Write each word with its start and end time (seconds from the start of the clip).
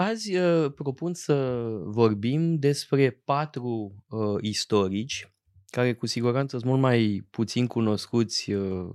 Azi 0.00 0.36
uh, 0.36 0.72
propun 0.74 1.14
să 1.14 1.66
vorbim 1.84 2.58
despre 2.58 3.10
patru 3.10 4.04
uh, 4.08 4.36
istorici 4.40 5.32
care 5.66 5.94
cu 5.94 6.06
siguranță 6.06 6.56
sunt 6.58 6.70
mult 6.70 6.82
mai 6.82 7.26
puțin 7.30 7.66
cunoscuți 7.66 8.52
uh, 8.52 8.88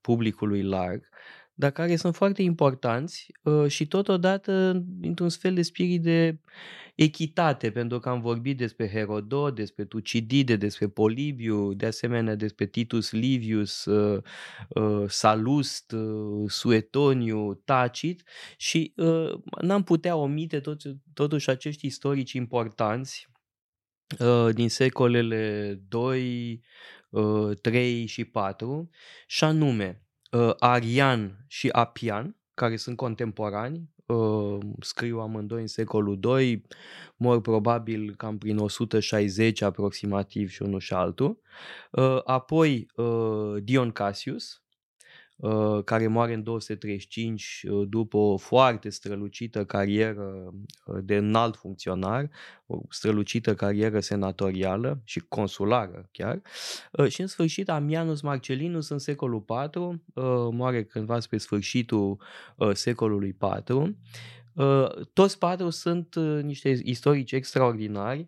publicului 0.00 0.62
larg, 0.62 1.08
dar 1.54 1.70
care 1.70 1.96
sunt 1.96 2.14
foarte 2.14 2.42
importanți 2.42 3.32
uh, 3.42 3.66
și 3.66 3.86
totodată 3.86 4.84
într-un 5.00 5.28
fel 5.28 5.54
de 5.54 5.62
spirit 5.62 6.02
de 6.02 6.38
echitate, 7.02 7.70
pentru 7.70 7.98
că 7.98 8.08
am 8.08 8.20
vorbit 8.20 8.56
despre 8.56 8.88
Herodot, 8.88 9.54
despre 9.54 9.84
Tucidide, 9.84 10.56
despre 10.56 10.88
Polibiu, 10.88 11.72
de 11.72 11.86
asemenea 11.86 12.34
despre 12.34 12.66
Titus 12.66 13.12
Livius, 13.12 13.84
uh, 13.84 14.22
uh, 14.68 15.08
Salust, 15.08 15.92
uh, 15.92 16.50
Suetoniu, 16.50 17.54
Tacit 17.54 18.22
și 18.56 18.92
uh, 18.96 19.32
n-am 19.60 19.82
putea 19.82 20.16
omite 20.16 20.60
tot, 20.60 20.80
totuși 21.14 21.50
acești 21.50 21.86
istorici 21.86 22.32
importanți 22.32 23.28
uh, 24.18 24.54
din 24.54 24.68
secolele 24.68 25.74
2, 25.88 26.62
uh, 27.10 27.58
3 27.60 28.06
și 28.06 28.24
4 28.24 28.90
și 29.26 29.44
anume 29.44 30.06
uh, 30.30 30.52
Arian 30.58 31.44
și 31.48 31.68
Apian, 31.68 32.36
care 32.54 32.76
sunt 32.76 32.96
contemporani, 32.96 33.90
uh, 34.10 34.58
scriu 34.80 35.18
amândoi 35.18 35.60
în 35.60 35.66
secolul 35.66 36.18
II, 36.38 36.62
mor 37.16 37.40
probabil 37.40 38.14
cam 38.16 38.38
prin 38.38 38.58
160 38.58 39.62
aproximativ 39.62 40.50
și 40.50 40.62
unul 40.62 40.80
și 40.80 40.92
altul. 40.92 41.40
Uh, 41.90 42.20
apoi 42.24 42.86
uh, 42.96 43.62
Dion 43.62 43.90
Cassius, 43.90 44.62
Uh, 44.62 44.69
care 45.84 46.06
moare 46.06 46.34
în 46.34 46.42
235 46.42 47.64
uh, 47.68 47.88
după 47.88 48.16
o 48.16 48.36
foarte 48.36 48.88
strălucită 48.88 49.64
carieră 49.64 50.52
uh, 50.84 50.98
de 51.02 51.16
înalt 51.16 51.56
funcționar, 51.56 52.30
o 52.66 52.80
strălucită 52.88 53.54
carieră 53.54 54.00
senatorială 54.00 55.00
și 55.04 55.20
consulară 55.20 56.08
chiar. 56.12 56.42
Și 57.08 57.20
în 57.20 57.26
sfârșit 57.26 57.68
Amianus 57.68 58.20
Marcellinus 58.20 58.88
în 58.88 58.98
secolul 58.98 59.44
IV, 59.48 60.00
moare 60.50 60.84
cândva 60.84 61.20
spre 61.20 61.38
sfârșitul 61.38 62.20
secolului 62.72 63.36
IV. 63.68 63.94
Toți 65.12 65.38
patru 65.38 65.70
sunt 65.70 66.16
niște 66.42 66.80
istorici 66.82 67.32
extraordinari 67.32 68.18
Uh, 68.20 68.26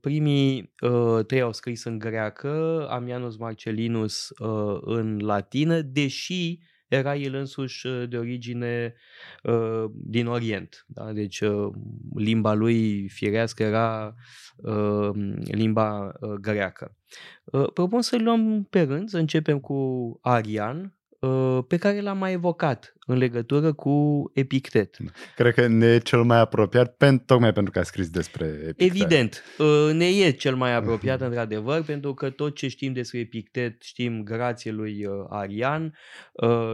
primii 0.00 0.72
uh, 0.80 1.24
trei 1.26 1.40
au 1.40 1.52
scris 1.52 1.84
în 1.84 1.98
greacă, 1.98 2.86
Amianus 2.90 3.36
Marcellinus 3.36 4.28
uh, 4.28 4.78
în 4.80 5.18
latină, 5.18 5.80
deși 5.80 6.58
era 6.88 7.16
el 7.16 7.34
însuși 7.34 7.86
uh, 7.86 8.08
de 8.08 8.16
origine 8.16 8.94
uh, 9.42 9.84
din 9.92 10.26
Orient. 10.26 10.84
Da? 10.88 11.12
Deci 11.12 11.40
uh, 11.40 11.72
limba 12.14 12.52
lui 12.52 13.08
firească 13.08 13.62
era 13.62 14.14
uh, 14.56 15.10
limba 15.44 16.12
uh, 16.20 16.30
greacă. 16.30 16.96
Uh, 17.44 17.72
propun 17.72 18.02
să 18.02 18.16
luăm 18.18 18.66
pe 18.70 18.82
rând, 18.82 19.08
să 19.08 19.18
începem 19.18 19.60
cu 19.60 20.18
Arian, 20.22 20.96
Uh, 21.20 21.64
pe 21.68 21.76
care 21.76 22.00
l-am 22.00 22.18
mai 22.18 22.32
evocat 22.32 22.95
în 23.06 23.18
legătură 23.18 23.72
cu 23.72 24.30
Epictet. 24.34 24.96
Cred 25.36 25.54
că 25.54 25.66
ne 25.66 25.86
e 25.86 25.98
cel 25.98 26.22
mai 26.22 26.40
apropiat 26.40 26.96
pen, 26.96 27.18
tocmai 27.18 27.52
pentru 27.52 27.72
că 27.72 27.78
a 27.78 27.82
scris 27.82 28.10
despre 28.10 28.46
Epictet. 28.46 28.90
Evident, 28.90 29.42
uh, 29.58 29.92
ne 29.92 30.06
e 30.06 30.30
cel 30.30 30.56
mai 30.56 30.74
apropiat 30.80 31.20
într-adevăr 31.20 31.82
pentru 31.82 32.14
că 32.14 32.30
tot 32.30 32.54
ce 32.54 32.68
știm 32.68 32.92
despre 32.92 33.18
Epictet 33.18 33.82
știm 33.82 34.22
grație 34.22 34.70
lui 34.70 35.04
uh, 35.04 35.12
Arian 35.28 35.94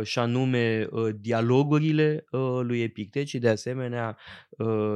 și 0.02 0.18
anume 0.18 0.88
dialogurile 1.20 2.24
lui 2.62 2.82
Epictet 2.82 3.26
și 3.26 3.38
de 3.38 3.48
asemenea 3.48 4.16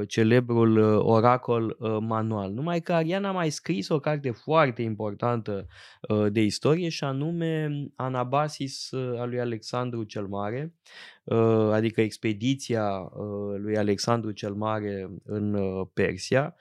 celebrul 0.07 0.79
oracol 0.99 1.77
manual. 2.01 2.53
Numai 2.53 2.81
că 2.81 2.93
Arian 2.93 3.25
a 3.25 3.33
mai 3.33 3.51
scris 3.51 3.89
o 3.89 4.01
carte 4.01 4.31
foarte 4.31 4.83
importantă 4.83 5.67
de 6.29 6.43
istorie 6.43 6.89
și 6.89 7.05
anume 7.05 7.71
Anabasis 7.97 8.89
al 8.93 9.29
lui 9.29 9.41
Alexandru 9.41 10.03
cel 10.03 10.27
Mare, 10.27 10.75
uh, 11.25 11.26
adică 11.73 12.01
expediția 12.01 12.89
uh, 12.99 13.59
lui 13.59 13.77
Alexandru 13.77 14.31
cel 14.31 14.55
Mare 14.55 15.11
în 15.25 15.55
uh, 15.55 15.87
Persia. 15.95 16.55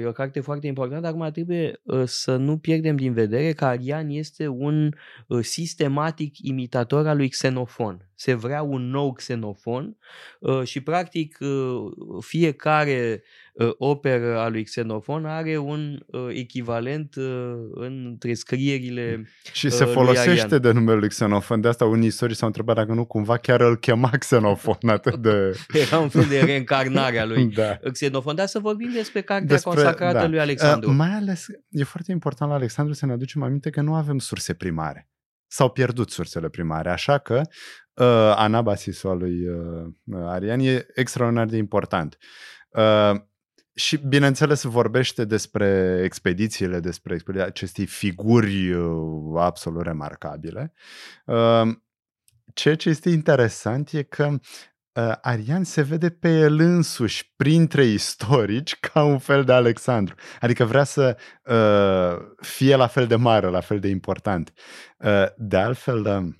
E 0.00 0.06
o 0.06 0.12
carte 0.12 0.40
foarte 0.40 0.66
importantă. 0.66 1.06
Acum 1.06 1.30
trebuie 1.30 1.80
să 2.04 2.36
nu 2.36 2.58
pierdem 2.58 2.96
din 2.96 3.12
vedere 3.12 3.52
că 3.52 3.64
Arian 3.64 4.08
este 4.08 4.46
un 4.46 4.90
sistematic 5.40 6.38
imitator 6.38 7.06
al 7.06 7.16
lui 7.16 7.28
Xenofon. 7.28 8.08
Se 8.24 8.34
vrea 8.34 8.62
un 8.62 8.90
nou 8.90 9.12
Xenofon 9.12 9.96
și 10.64 10.80
practic 10.80 11.38
fiecare 12.20 13.22
uh, 13.52 13.70
operă 13.76 14.38
a 14.38 14.48
lui 14.48 14.64
Xenofon 14.64 15.26
are 15.26 15.56
un 15.56 16.04
uh, 16.06 16.26
echivalent 16.28 17.14
uh, 17.14 17.54
între 17.74 18.34
scrierile 18.34 19.24
Și 19.52 19.70
se 19.70 19.84
folosește 19.84 20.58
de 20.58 20.70
numele 20.72 20.98
lui 20.98 21.08
Xenofon, 21.08 21.60
de 21.60 21.68
asta 21.68 21.84
unii 21.84 22.06
istorici 22.06 22.36
s-au 22.36 22.46
întrebat 22.46 22.76
dacă 22.76 22.92
nu 22.92 23.04
cumva 23.04 23.36
chiar 23.36 23.60
îl 23.60 23.76
chema 23.76 24.10
Xenofon 24.18 24.88
atât 24.88 25.16
de... 25.16 25.56
Era 25.72 25.98
un 25.98 26.08
fel 26.08 26.24
de 26.28 26.40
reîncarnare 26.40 27.18
a 27.18 27.24
lui 27.24 27.46
da. 27.54 27.78
Xenofon, 27.92 28.34
dar 28.34 28.46
să 28.46 28.58
vorbim 28.58 28.90
despre 28.92 29.22
cartea 29.22 29.46
despre, 29.46 29.70
consacrată 29.70 30.18
da. 30.18 30.28
lui 30.28 30.40
Alexandru. 30.40 30.90
Uh, 30.90 30.96
mai 30.98 31.10
ales, 31.10 31.46
e 31.70 31.84
foarte 31.84 32.12
important 32.12 32.50
la 32.50 32.56
Alexandru 32.56 32.94
să 32.94 33.06
ne 33.06 33.12
aducem 33.12 33.42
aminte 33.42 33.70
că 33.70 33.80
nu 33.80 33.94
avem 33.94 34.18
surse 34.18 34.54
primare. 34.54 35.08
S-au 35.46 35.70
pierdut 35.70 36.10
sursele 36.10 36.48
primare, 36.48 36.90
așa 36.90 37.18
că 37.18 37.42
uh, 37.94 38.34
anabasisul 38.36 39.10
al 39.10 39.18
lui 39.18 39.48
uh, 39.48 40.26
Arian 40.26 40.60
e 40.60 40.86
extraordinar 40.94 41.46
de 41.46 41.56
important. 41.56 42.18
Uh, 42.68 43.20
și, 43.74 43.96
bineînțeles, 43.96 44.62
vorbește 44.62 45.24
despre 45.24 46.00
expedițiile, 46.04 46.80
despre 46.80 47.18
aceste 47.42 47.84
figuri 47.84 48.72
uh, 48.72 49.40
absolut 49.40 49.82
remarcabile. 49.82 50.72
Uh, 51.24 51.62
ceea 52.52 52.76
ce 52.76 52.88
este 52.88 53.10
interesant 53.10 53.90
e 53.90 54.02
că 54.02 54.24
uh, 54.26 55.12
Arian 55.20 55.64
se 55.64 55.82
vede 55.82 56.10
pe 56.10 56.28
el 56.28 56.58
însuși 56.58 57.32
printre 57.36 57.84
istorici 57.84 58.80
ca 58.92 59.02
un 59.02 59.18
fel 59.18 59.44
de 59.44 59.52
Alexandru. 59.52 60.14
Adică 60.40 60.64
vrea 60.64 60.84
să 60.84 61.16
uh, 61.44 62.26
fie 62.40 62.76
la 62.76 62.86
fel 62.86 63.06
de 63.06 63.16
mare, 63.16 63.46
la 63.46 63.60
fel 63.60 63.80
de 63.80 63.88
important. 63.88 64.52
Uh, 64.98 65.26
de 65.36 65.56
altfel, 65.56 66.00
uh, 66.00 66.34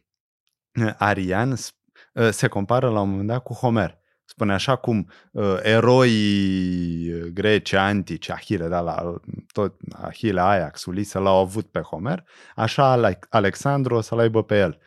Arian 0.99 1.51
uh, 1.51 2.29
se 2.31 2.49
compară 2.49 2.89
la 2.89 3.01
un 3.01 3.11
moment 3.11 3.29
dat 3.29 3.43
cu 3.43 3.53
Homer. 3.53 4.03
Spune 4.27 4.53
așa 4.53 4.77
cum 4.77 5.11
uh, 5.33 5.57
eroii 5.63 7.13
uh, 7.13 7.25
greci 7.33 7.73
antici, 7.73 8.31
Ahile, 8.31 8.69
da, 8.69 8.81
la, 8.81 9.21
tot 9.53 9.75
Ahile, 9.93 10.41
Ajax, 10.41 10.85
Ulise 10.85 11.19
l-au 11.19 11.37
avut 11.37 11.67
pe 11.67 11.81
Homer, 11.81 12.25
așa 12.55 13.15
Alexandru 13.29 13.95
o 13.95 14.01
să-l 14.01 14.19
aibă 14.19 14.43
pe 14.43 14.59
el. 14.59 14.79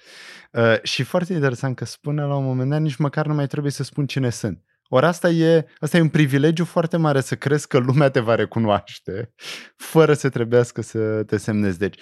Uh, 0.51 0.81
și 0.83 1.03
foarte 1.03 1.33
interesant 1.33 1.75
că 1.75 1.85
spune 1.85 2.23
la 2.23 2.35
un 2.35 2.43
moment 2.43 2.69
dat, 2.69 2.81
nici 2.81 2.95
măcar 2.95 3.25
nu 3.25 3.33
mai 3.33 3.47
trebuie 3.47 3.71
să 3.71 3.83
spun 3.83 4.05
cine 4.05 4.29
sunt. 4.29 4.61
Ori 4.89 5.05
asta 5.05 5.29
e, 5.29 5.67
asta 5.79 5.97
e 5.97 6.01
un 6.01 6.09
privilegiu 6.09 6.65
foarte 6.65 6.97
mare 6.97 7.21
să 7.21 7.35
crezi 7.35 7.67
că 7.67 7.77
lumea 7.77 8.09
te 8.09 8.19
va 8.19 8.35
recunoaște 8.35 9.33
fără 9.75 10.13
să 10.13 10.29
trebuiască 10.29 10.81
să 10.81 11.23
te 11.23 11.37
semnezi. 11.37 11.77
Deci 11.77 11.99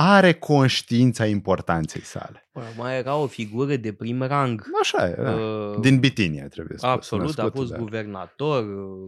are 0.00 0.32
conștiința 0.32 1.26
importanței 1.26 2.00
sale. 2.00 2.48
Bă, 2.52 2.62
mai 2.76 2.98
era 2.98 3.16
o 3.16 3.26
figură 3.26 3.76
de 3.76 3.92
prim 3.92 4.22
rang. 4.22 4.64
Așa 4.82 5.08
e, 5.08 5.14
da. 5.22 5.34
uh, 5.34 5.80
din 5.80 5.98
Bitinia 5.98 6.48
trebuie 6.48 6.78
spus. 6.78 6.90
Absolut, 6.90 7.38
a 7.38 7.50
fost 7.54 7.70
de 7.70 7.78
guvernator, 7.78 8.64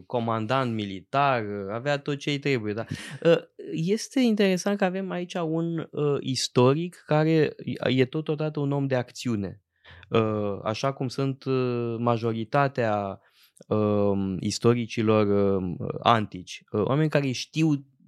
comandant 0.06 0.74
militar, 0.74 1.44
avea 1.72 1.98
tot 1.98 2.18
ce 2.18 2.30
îi 2.30 2.38
trebuie. 2.38 2.72
Da. 2.72 2.84
Uh, 3.22 3.38
este 3.72 4.20
interesant 4.20 4.78
că 4.78 4.84
avem 4.84 5.10
aici 5.10 5.34
un 5.34 5.88
uh, 5.90 6.16
istoric 6.20 7.02
care 7.06 7.54
e 7.88 8.04
totodată 8.04 8.60
un 8.60 8.72
om 8.72 8.86
de 8.86 8.94
acțiune. 8.94 9.62
Uh, 10.08 10.58
așa 10.64 10.92
cum 10.92 11.08
sunt 11.08 11.44
uh, 11.44 11.94
majoritatea 11.98 13.20
uh, 13.68 14.36
istoricilor 14.40 15.52
uh, 15.52 15.88
antici. 16.02 16.62
Uh, 16.70 16.82
oameni 16.84 17.10
care 17.10 17.30
știu 17.30 17.68
Uh, 17.68 17.99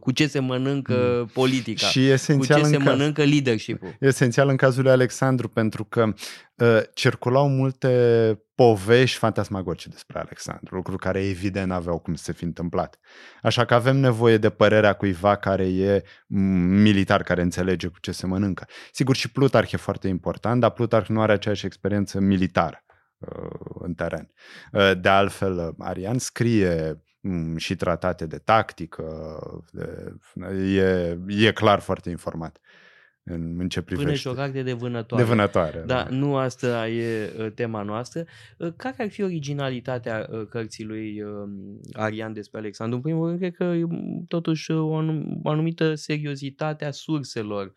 cu 0.00 0.10
ce 0.10 0.26
se 0.26 0.38
mănâncă 0.38 1.18
mm. 1.20 1.26
politica, 1.26 1.86
și 1.86 2.10
esențial 2.10 2.58
cu 2.58 2.64
ce 2.64 2.68
se 2.68 2.76
caz, 2.76 2.86
mănâncă 2.86 3.24
leadership-ul. 3.24 3.96
Esențial 4.00 4.48
în 4.48 4.56
cazul 4.56 4.82
lui 4.82 4.92
Alexandru, 4.92 5.48
pentru 5.48 5.84
că 5.84 6.12
uh, 6.54 6.78
circulau 6.94 7.48
multe 7.48 8.42
povești 8.54 9.18
fantasmagoce 9.18 9.88
despre 9.88 10.18
Alexandru, 10.18 10.74
lucruri 10.74 10.98
care 10.98 11.28
evident 11.28 11.72
aveau 11.72 11.98
cum 11.98 12.14
să 12.14 12.22
se 12.24 12.32
fi 12.32 12.44
întâmplat. 12.44 12.98
Așa 13.42 13.64
că 13.64 13.74
avem 13.74 13.96
nevoie 13.96 14.36
de 14.36 14.50
părerea 14.50 14.92
cuiva 14.92 15.36
care 15.36 15.66
e 15.66 16.02
militar, 16.26 17.22
care 17.22 17.42
înțelege 17.42 17.86
cu 17.86 18.00
ce 18.00 18.12
se 18.12 18.26
mănâncă. 18.26 18.66
Sigur, 18.92 19.16
și 19.16 19.30
Plutarh 19.30 19.72
e 19.72 19.76
foarte 19.76 20.08
important, 20.08 20.60
dar 20.60 20.70
Plutarh 20.70 21.08
nu 21.08 21.20
are 21.20 21.32
aceeași 21.32 21.66
experiență 21.66 22.20
militară 22.20 22.84
uh, 23.18 23.76
în 23.80 23.94
teren. 23.94 24.32
Uh, 24.72 24.92
de 25.00 25.08
altfel, 25.08 25.74
Arian 25.78 26.18
scrie 26.18 27.00
Mm, 27.00 27.09
și 27.56 27.76
tratate 27.76 28.26
de 28.26 28.38
tactică, 28.38 29.04
de, 29.72 30.14
e, 30.76 31.18
e 31.28 31.52
clar 31.52 31.80
foarte 31.80 32.10
informat. 32.10 32.60
în, 33.22 33.60
în 33.60 33.68
ce 33.68 33.80
Până 33.82 33.96
privește. 33.98 34.20
și 34.20 34.26
o 34.26 34.32
carte 34.32 34.62
de 34.62 34.72
vânătoare. 34.72 35.24
de 35.24 35.28
vânătoare. 35.30 35.82
Da, 35.86 36.06
nu 36.10 36.36
asta 36.36 36.88
e 36.88 37.32
uh, 37.38 37.52
tema 37.54 37.82
noastră. 37.82 38.24
Uh, 38.58 38.72
Care 38.76 38.94
ar 38.98 39.08
fi 39.10 39.22
originalitatea 39.22 40.28
uh, 40.30 40.46
cărții 40.48 40.84
lui 40.84 41.22
uh, 41.22 41.30
Arian 41.92 42.32
despre 42.32 42.58
Alexandru? 42.58 42.96
În 42.96 43.02
primul 43.02 43.26
rând, 43.26 43.38
cred 43.38 43.54
că 43.54 43.64
e 43.64 43.82
um, 43.82 44.24
totuși 44.28 44.70
o 44.70 44.96
anum- 45.02 45.40
o 45.42 45.50
anumită 45.50 45.94
seriozitate 45.94 46.84
a 46.84 46.90
surselor. 46.90 47.72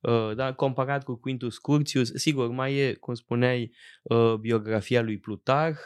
Uh, 0.00 0.34
Da, 0.34 0.52
comparat 0.52 1.04
cu 1.04 1.14
Quintus 1.16 1.58
Curtius, 1.58 2.12
sigur, 2.14 2.48
mai 2.48 2.74
e, 2.74 2.92
cum 2.94 3.14
spuneai, 3.14 3.72
uh, 4.02 4.34
biografia 4.34 5.02
lui 5.02 5.18
Plutarh 5.18 5.78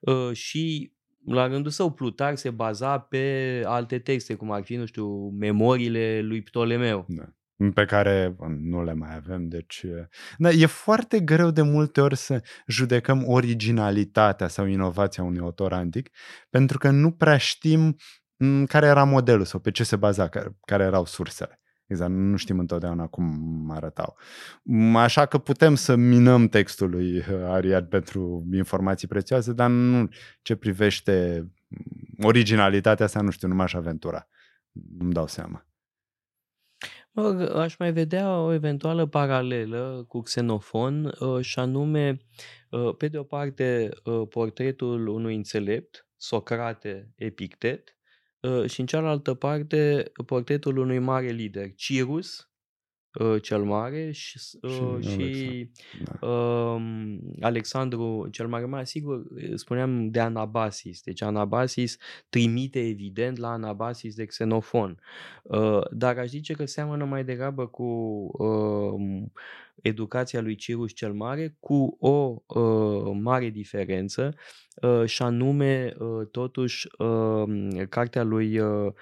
uh, 0.00 0.30
și 0.32 0.92
la 1.26 1.46
rândul 1.46 1.70
său 1.70 1.92
Plutarh 1.92 2.36
se 2.36 2.50
baza 2.50 2.98
pe 2.98 3.62
alte 3.66 3.98
texte, 3.98 4.34
cum 4.34 4.50
ar 4.50 4.62
fi, 4.62 4.76
nu 4.76 4.86
știu, 4.86 5.28
memoriile 5.28 6.20
lui 6.20 6.42
Ptolemeu. 6.42 7.06
Da. 7.08 7.24
pe 7.74 7.84
care 7.84 8.34
bă, 8.36 8.46
nu 8.60 8.84
le 8.84 8.92
mai 8.94 9.14
avem, 9.14 9.48
deci 9.48 9.82
e- 9.82 10.08
da, 10.38 10.50
e 10.50 10.66
foarte 10.66 11.20
greu 11.20 11.50
de 11.50 11.62
multe 11.62 12.00
ori 12.00 12.16
să 12.16 12.42
judecăm 12.66 13.28
originalitatea 13.28 14.48
sau 14.48 14.66
inovația 14.66 15.22
unui 15.22 15.40
autor 15.40 15.72
antic, 15.72 16.10
pentru 16.50 16.78
că 16.78 16.90
nu 16.90 17.10
prea 17.10 17.36
știm 17.36 17.96
m, 18.36 18.64
care 18.64 18.86
era 18.86 19.04
modelul 19.04 19.44
sau 19.44 19.60
pe 19.60 19.70
ce 19.70 19.84
se 19.84 19.96
baza, 19.96 20.28
care, 20.28 20.56
care 20.60 20.84
erau 20.84 21.04
sursele. 21.04 21.60
Exact, 21.86 22.10
nu 22.10 22.36
știm 22.36 22.58
întotdeauna 22.58 23.06
cum 23.06 23.70
arătau. 23.70 24.16
M, 24.62 24.94
Așa 24.94 25.26
că 25.26 25.38
putem 25.38 25.74
să 25.74 25.96
minăm 25.96 26.48
textul 26.48 26.90
lui 26.90 27.16
uh, 27.16 27.24
Ariad 27.44 27.88
pentru 27.88 28.46
informații 28.52 29.08
prețioase, 29.08 29.52
dar 29.52 29.70
nu 29.70 30.08
ce 30.42 30.56
privește 30.56 31.46
m, 31.68 32.24
originalitatea 32.24 33.04
asta, 33.04 33.20
nu 33.20 33.30
știu, 33.30 33.48
nu 33.48 33.54
m-aș 33.54 33.74
aventura. 33.74 34.28
Nu-mi 34.98 35.12
dau 35.12 35.26
seama. 35.26 35.66
Mă 37.10 37.22
rog, 37.22 37.56
aș 37.56 37.76
mai 37.76 37.92
vedea 37.92 38.40
o 38.40 38.52
eventuală 38.52 39.06
paralelă 39.06 40.04
cu 40.08 40.20
Xenofon 40.20 41.04
uh, 41.04 41.40
și 41.40 41.58
anume, 41.58 42.18
uh, 42.70 42.96
pe 42.96 43.08
de 43.08 43.18
o 43.18 43.22
parte, 43.22 43.88
uh, 44.04 44.28
portretul 44.28 45.06
unui 45.06 45.34
înțelept, 45.34 46.08
Socrate 46.16 47.12
Epictet, 47.14 47.88
uh, 47.88 47.95
și 48.66 48.80
în 48.80 48.86
cealaltă 48.86 49.34
parte, 49.34 50.12
portretul 50.26 50.76
unui 50.76 50.98
mare 50.98 51.28
lider, 51.30 51.74
Cirus, 51.74 52.50
uh, 53.18 53.42
cel 53.42 53.62
mare, 53.62 54.10
și, 54.10 54.40
uh, 54.62 54.96
Și 55.00 55.08
și 55.32 55.70
Da. 56.04 56.26
um, 56.26 57.20
Alexandru 57.40 58.28
cel 58.30 58.46
Mare, 58.46 58.64
mai 58.64 58.86
sigur, 58.86 59.22
spuneam 59.54 60.10
de 60.10 60.20
Anabasis. 60.20 61.02
Deci 61.02 61.22
Anabasis 61.22 61.96
trimite 62.28 62.86
evident 62.86 63.38
la 63.38 63.48
Anabasis 63.50 64.14
de 64.14 64.24
Xenofon. 64.24 65.00
Uh, 65.42 65.80
dar 65.90 66.18
aș 66.18 66.26
zice 66.26 66.52
că 66.52 66.66
seamănă 66.66 67.04
mai 67.04 67.24
degrabă 67.24 67.66
cu 67.66 67.84
um, 68.32 69.32
educația 69.82 70.40
lui 70.40 70.54
Cirus 70.54 70.92
cel 70.92 71.12
Mare, 71.12 71.56
cu 71.60 71.96
o 72.00 72.42
uh, 72.60 73.16
mare 73.20 73.48
diferență, 73.48 74.34
uh, 74.82 75.04
și 75.04 75.22
anume, 75.22 75.94
uh, 75.98 76.26
totuși, 76.30 76.88
uh, 76.98 77.44
cartea 77.88 78.22
lui 78.22 78.58
uh, 78.58 78.92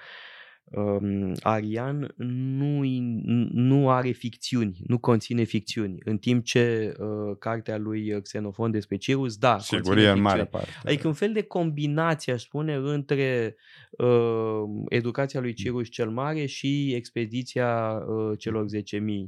um, 0.71 1.33
Arian 1.41 2.13
nu, 2.57 2.83
i- 2.83 3.21
nu 3.53 3.89
are 3.89 4.11
ficțiuni, 4.11 4.77
nu 4.87 4.97
conține 4.97 5.43
ficțiuni, 5.43 5.97
în 6.05 6.17
timp 6.17 6.43
ce 6.43 6.93
uh, 6.99 7.35
cartea 7.39 7.77
lui 7.77 8.21
Xenofon 8.21 8.71
despre 8.71 8.95
Cirus, 8.95 9.37
da, 9.37 9.59
Sigur, 9.59 9.81
conține 9.81 10.05
e 10.05 10.09
în 10.09 10.13
ficțiuni. 10.15 10.35
mare 10.37 10.45
parte. 10.49 10.69
Adică 10.85 11.07
un 11.07 11.13
fel 11.13 11.33
de 11.33 11.41
combinație, 11.41 12.33
aș 12.33 12.41
spune, 12.41 12.73
între 12.83 13.55
uh, 13.91 14.63
educația 14.89 15.39
lui 15.39 15.53
Cirus 15.53 15.89
cel 15.89 16.09
Mare 16.09 16.45
și 16.45 16.93
expediția 16.93 17.91
uh, 18.07 18.37
celor 18.37 18.65
10.000 18.65 18.81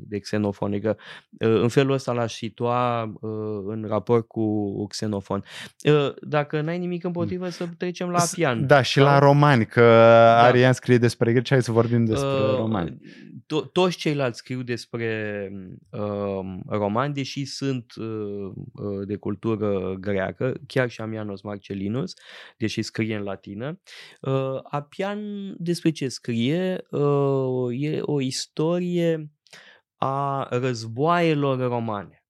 de 0.08 0.18
Xenofon. 0.20 0.72
Adică 0.72 0.98
uh, 1.40 1.62
în 1.62 1.68
felul 1.68 1.92
ăsta 1.94 2.12
l-aș 2.12 2.34
situa 2.34 3.04
uh, 3.04 3.30
în 3.68 3.86
raport 3.88 4.28
cu 4.28 4.86
Xenofon. 4.88 5.44
Uh, 5.84 6.14
dacă 6.22 6.62
n-ai 6.62 6.78
nimic 6.78 7.04
împotrivă, 7.04 7.50
să 7.50 7.66
trecem 7.78 8.10
la 8.10 8.20
S- 8.20 8.32
Apian. 8.32 8.68
Da, 8.68 8.82
și 8.82 8.94
sau- 9.00 9.04
la 9.04 9.20
romani, 9.20 9.66
că 9.66 9.82
Arian 10.42 10.74
scrie 10.74 10.98
despre 10.98 11.27
greci, 11.32 11.50
hai 11.50 11.64
să 11.64 11.72
vorbim 11.72 12.06
despre 12.06 12.28
Uh, 12.30 12.56
romani. 12.56 12.98
To- 13.54 13.72
toți 13.72 13.98
ceilalți 13.98 14.38
scriu 14.38 14.62
despre 14.62 15.50
uh, 15.92 16.60
romani, 16.68 17.14
deși 17.14 17.46
sunt 17.46 17.94
uh, 17.96 18.52
uh, 18.74 19.08
de 19.08 19.16
cultură 19.16 19.96
greacă, 20.00 20.54
chiar 20.68 20.90
și 20.90 21.02
Amianos 21.02 21.42
Marcellinus, 21.42 22.14
deși 22.58 22.82
scrie 22.82 23.16
în 23.16 23.24
latină. 23.24 23.82
Uh, 24.22 24.60
Apian 24.64 25.54
despre 25.58 25.90
ce 25.92 26.08
scrie? 26.08 26.86
Uh, 26.90 27.82
e 27.82 28.00
o 28.02 28.22
istorie 28.22 29.32
a 29.96 30.48
războaielor 30.52 31.60
romane. 31.60 32.22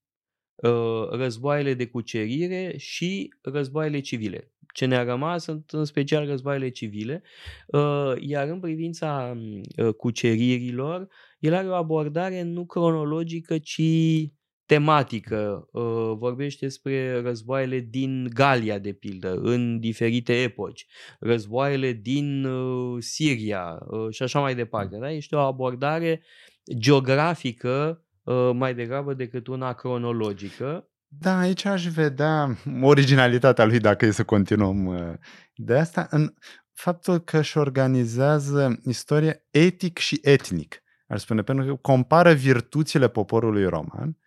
Uh, 0.56 1.10
războaiele 1.10 1.74
de 1.74 1.88
cucerire 1.88 2.74
și 2.78 3.34
războaiele 3.42 4.00
civile. 4.00 4.52
Ce 4.74 4.86
ne-a 4.86 5.04
rămas 5.04 5.44
sunt 5.44 5.70
în 5.72 5.86
special 5.86 6.26
războaiele 6.28 6.70
civile, 6.70 7.24
uh, 7.68 8.14
iar 8.20 8.48
în 8.48 8.60
privința 8.60 9.38
uh, 9.78 9.94
cuceririlor, 9.94 11.08
el 11.40 11.54
are 11.54 11.68
o 11.68 11.74
abordare 11.74 12.42
nu 12.42 12.66
cronologică, 12.66 13.58
ci 13.58 13.82
tematică. 14.68 15.68
Uh, 15.72 16.14
Vorbește 16.18 16.66
despre 16.66 17.22
războaiele 17.22 17.80
din 17.80 18.30
Galia, 18.34 18.80
de 18.80 18.94
pildă, 18.94 19.34
în 19.36 19.80
diferite 19.80 20.42
epoci, 20.42 20.86
războaiele 21.20 21.92
din 21.92 22.46
uh, 22.46 23.04
Siria 23.04 23.80
uh, 23.88 24.08
și 24.10 24.24
așa 24.24 24.40
mai 24.40 24.56
departe. 24.56 24.98
Da? 24.98 25.12
Este 25.12 25.36
o 25.36 25.40
abordare 25.40 26.24
geografică 26.78 28.04
uh, 28.24 28.50
mai 28.54 28.76
degrabă 28.76 29.14
decât 29.14 29.48
una 29.48 29.74
cronologică. 29.74 30.90
Da, 31.08 31.40
aici 31.40 31.66
aș 31.66 31.88
vedea 31.88 32.58
originalitatea 32.82 33.66
lui 33.66 33.80
dacă 33.80 34.06
e 34.06 34.12
să 34.12 34.24
continuăm 34.24 34.86
uh, 34.86 35.14
de 35.56 35.78
asta 35.78 36.08
în 36.10 36.34
faptul 36.74 37.20
că 37.20 37.38
își 37.38 37.58
organizează 37.58 38.80
istoria 38.84 39.36
etic 39.52 39.98
și 39.98 40.20
etnic, 40.22 40.84
aș 41.08 41.22
spune, 41.22 41.42
pentru 41.42 41.66
că 41.66 41.76
compară 41.76 42.34
virtuțile 42.34 43.08
poporului 43.08 43.66
roman 43.66 44.18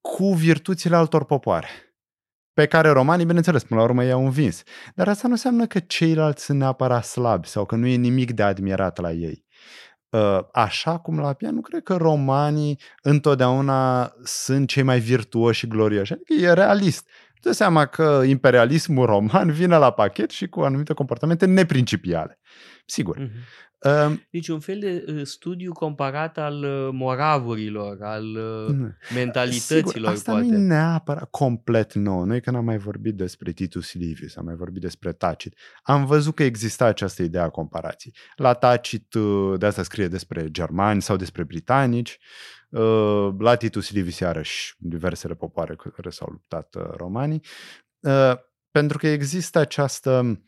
cu 0.00 0.32
virtuțile 0.32 0.96
altor 0.96 1.24
popoare 1.24 1.68
pe 2.54 2.66
care 2.66 2.88
romanii, 2.88 3.24
bineînțeles, 3.24 3.64
până 3.64 3.80
la 3.80 3.86
urmă 3.86 4.04
i-au 4.04 4.24
învins. 4.24 4.62
Dar 4.94 5.08
asta 5.08 5.26
nu 5.26 5.32
înseamnă 5.32 5.66
că 5.66 5.78
ceilalți 5.78 6.44
sunt 6.44 6.58
neapărat 6.58 7.04
slabi 7.04 7.48
sau 7.48 7.64
că 7.64 7.76
nu 7.76 7.86
e 7.86 7.94
nimic 7.94 8.32
de 8.32 8.42
admirat 8.42 8.98
la 8.98 9.12
ei. 9.12 9.44
Uh, 10.12 10.38
Așa 10.52 10.98
cum 10.98 11.18
la 11.18 11.32
pian, 11.32 11.54
nu 11.54 11.60
cred 11.60 11.82
că 11.82 11.96
romanii 11.96 12.78
întotdeauna 13.02 14.12
sunt 14.22 14.68
cei 14.68 14.82
mai 14.82 15.00
virtuoși 15.00 15.58
și 15.58 15.66
glorioși. 15.66 16.12
Adică 16.12 16.32
e 16.32 16.52
realist. 16.52 17.08
Dă 17.42 17.52
seama 17.52 17.86
că 17.86 18.22
imperialismul 18.26 19.06
roman 19.06 19.50
vine 19.50 19.76
la 19.76 19.90
pachet 19.90 20.30
și 20.30 20.48
cu 20.48 20.60
anumite 20.60 20.92
comportamente 20.92 21.46
neprincipiale. 21.46 22.38
Sigur. 22.86 23.18
Mhm. 23.18 23.30
Uh, 23.84 24.18
Deci 24.30 24.48
un 24.48 24.60
fel 24.60 24.78
de 24.78 25.04
uh, 25.08 25.26
studiu 25.26 25.72
comparat 25.72 26.38
al 26.38 26.62
uh, 26.62 26.88
moravurilor, 26.92 28.02
al 28.02 28.24
uh, 28.24 28.76
mentalităților, 29.14 29.92
Sigur, 29.92 30.08
asta 30.08 30.32
poate. 30.32 30.46
nu 30.46 30.54
e 30.54 30.58
neapărat 30.58 31.30
complet 31.30 31.94
nou. 31.94 32.24
Noi 32.24 32.40
când 32.40 32.56
am 32.56 32.64
mai 32.64 32.78
vorbit 32.78 33.14
despre 33.14 33.52
Titus 33.52 33.94
Livius, 33.94 34.36
am 34.36 34.44
mai 34.44 34.54
vorbit 34.54 34.82
despre 34.82 35.12
Tacit, 35.12 35.58
am 35.82 36.06
văzut 36.06 36.34
că 36.34 36.42
exista 36.42 36.84
această 36.84 37.22
idee 37.22 37.42
a 37.42 37.48
comparației. 37.48 38.14
La 38.36 38.52
Tacit 38.52 39.14
uh, 39.14 39.58
de 39.58 39.66
asta 39.66 39.82
scrie 39.82 40.08
despre 40.08 40.50
germani 40.50 41.02
sau 41.02 41.16
despre 41.16 41.42
britanici, 41.44 42.18
uh, 42.68 43.28
la 43.38 43.54
Titus 43.54 43.90
Livius 43.92 44.18
iarăși 44.18 44.74
diversele 44.78 45.34
popoare 45.34 45.74
cu 45.74 45.88
care 45.88 46.10
s-au 46.10 46.28
luptat 46.30 46.74
uh, 46.74 46.82
romanii, 46.96 47.42
Uh, 48.02 48.32
pentru 48.70 48.98
că 48.98 49.06
există 49.06 49.58
această 49.58 50.40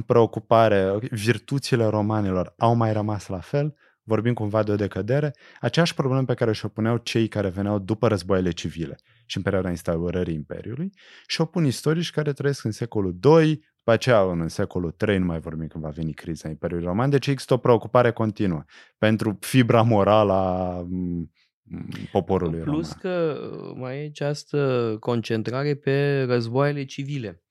preocupare, 0.00 0.90
ok, 0.90 1.08
virtuțile 1.08 1.84
romanilor 1.84 2.54
au 2.58 2.74
mai 2.74 2.92
rămas 2.92 3.26
la 3.26 3.40
fel, 3.40 3.74
vorbim 4.02 4.34
cumva 4.34 4.62
de 4.62 4.72
o 4.72 4.76
decădere, 4.76 5.34
aceeași 5.60 5.94
problemă 5.94 6.24
pe 6.24 6.34
care 6.34 6.52
și-o 6.52 6.68
puneau 6.68 6.96
cei 6.96 7.28
care 7.28 7.48
veneau 7.48 7.78
după 7.78 8.08
războaiele 8.08 8.50
civile 8.50 8.98
și 9.26 9.36
în 9.36 9.42
perioada 9.42 9.68
instaurării 9.68 10.34
Imperiului 10.34 10.90
și 11.26 11.40
o 11.40 11.44
pun 11.44 11.64
istorici 11.64 12.10
care 12.10 12.32
trăiesc 12.32 12.64
în 12.64 12.70
secolul 12.70 13.18
II, 13.40 13.64
după 13.76 13.90
aceea 13.90 14.20
în 14.20 14.48
secolul 14.48 14.96
III, 15.06 15.18
nu 15.18 15.24
mai 15.24 15.40
vorbim 15.40 15.66
când 15.66 15.84
va 15.84 15.90
veni 15.90 16.12
criza 16.12 16.48
Imperiului 16.48 16.86
Roman, 16.86 17.10
deci 17.10 17.26
există 17.26 17.54
o 17.54 17.56
preocupare 17.56 18.12
continuă 18.12 18.64
pentru 18.98 19.36
fibra 19.40 19.82
morală 19.82 20.32
a 20.32 20.80
m, 20.80 21.30
m, 21.62 21.88
poporului 22.12 22.60
Plus 22.60 22.92
roman. 22.92 22.98
că 23.00 23.40
uh, 23.40 23.72
mai 23.76 24.02
e 24.02 24.06
această 24.06 24.96
concentrare 25.00 25.74
pe 25.74 26.22
războaiele 26.22 26.84
civile. 26.84 27.42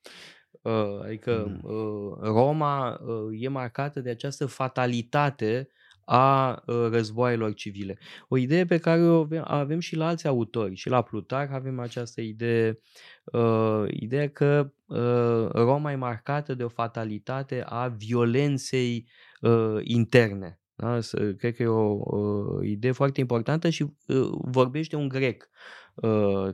Uh, 0.62 1.00
Adică 1.04 1.46
Mm. 1.48 1.60
uh, 1.64 2.18
Roma 2.22 3.00
uh, 3.06 3.42
e 3.44 3.48
marcată 3.48 4.00
de 4.00 4.10
această 4.10 4.46
fatalitate 4.46 5.70
a 6.06 6.62
uh, 6.66 6.88
războaielor 6.90 7.54
civile. 7.54 7.98
O 8.28 8.38
idee 8.38 8.66
pe 8.66 8.78
care 8.78 9.02
o 9.02 9.20
avem, 9.20 9.44
avem 9.48 9.80
și 9.80 9.96
la 9.96 10.08
alți 10.08 10.28
autori, 10.28 10.76
și 10.76 10.90
la 10.90 11.02
Plutarh 11.02 11.52
avem 11.54 11.80
această 11.80 12.22
idee, 12.22 12.80
uh, 13.26 13.84
ideea 13.88 14.30
că 14.30 14.72
uh, 14.86 15.50
Roma 15.52 15.92
e 15.92 15.96
marcată 15.96 16.54
de 16.54 16.64
o 16.64 16.70
fatalitate 16.70 17.64
a 17.66 17.88
violenței 17.88 19.08
uh, 19.42 19.78
interne. 19.84 20.60
Da? 20.76 21.00
Cred 21.38 21.56
că 21.56 21.64
e 21.64 21.68
o, 21.68 21.98
o 22.00 22.64
idee 22.64 22.92
foarte 22.92 23.20
importantă 23.20 23.70
și 23.70 23.82
uh, 23.84 24.30
vorbește 24.32 24.96
un 24.96 25.08
grec 25.08 25.44
uh, 25.44 25.50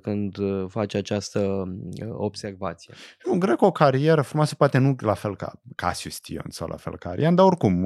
când 0.01 0.37
face 0.67 0.97
această 0.97 1.63
observație. 2.09 2.93
Un 3.31 3.39
grec 3.39 3.61
o 3.61 3.71
carieră 3.71 4.21
frumoasă, 4.21 4.55
poate 4.55 4.77
nu 4.77 4.95
la 4.99 5.13
fel 5.13 5.35
ca 5.35 5.61
Cassius 5.75 6.19
Tion 6.19 6.45
sau 6.49 6.67
la 6.67 6.75
fel 6.75 6.97
ca 6.97 7.09
Arian, 7.09 7.35
dar 7.35 7.45
oricum 7.45 7.83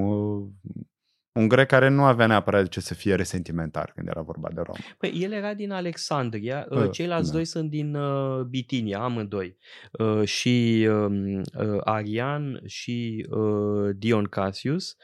un 1.34 1.48
grec 1.48 1.67
care 1.67 1.89
nu 1.89 2.03
avea 2.03 2.27
neapărat 2.27 2.62
de 2.62 2.67
ce 2.67 2.79
să 2.79 2.93
fie 2.93 3.15
resentimentar 3.15 3.91
când 3.96 4.08
era 4.08 4.22
vorba 4.22 4.50
de 4.53 4.62
Roma. 4.62 4.77
Păi 4.98 5.12
el 5.15 5.31
era 5.31 5.53
din 5.53 5.72
Alexandria, 5.72 6.67
uh, 6.70 6.91
ceilalți 6.91 7.29
da. 7.29 7.36
doi 7.36 7.46
sunt 7.46 7.70
din 7.70 7.96
uh, 7.96 8.41
Bitinia, 8.41 9.00
amândoi. 9.00 9.58
Uh, 9.91 10.24
și 10.24 10.88
um, 10.89 11.38
uh, 11.38 11.43
Arian 11.84 12.62
și 12.65 13.27
uh, 13.29 13.96
Dion 13.96 14.24
Cassius. 14.24 14.91
Uh, 14.91 14.98